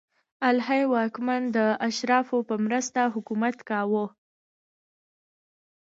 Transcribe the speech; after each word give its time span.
الهي 0.49 0.83
واکمن 0.93 1.41
د 1.57 1.57
اشرافو 1.87 2.37
په 2.49 2.55
مرسته 2.65 3.01
حکومت 3.13 3.57
کاوه. 3.69 4.05